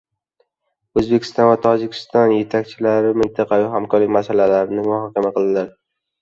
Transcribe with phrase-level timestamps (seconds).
[1.01, 5.71] O‘zbekiston va Tojikiston yetakchilari mintaqaviy hamkorlik masalalarini muhokama qildilar